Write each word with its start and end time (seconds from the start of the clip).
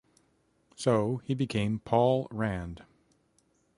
So 0.75 1.17
he 1.25 1.35
became 1.35 1.77
Paul 1.77 2.27
Rand. 2.31 2.81